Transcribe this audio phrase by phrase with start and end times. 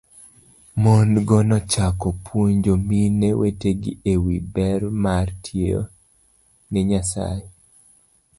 [0.81, 5.81] Mon go nochako puonjo mine wetegi e wi ber mar tiyo
[6.71, 7.47] ne Nyasaye